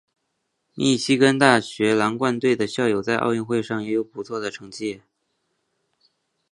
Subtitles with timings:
[0.73, 5.03] 密歇根大学狼獾队的校友在奥运会上也有不错的成绩。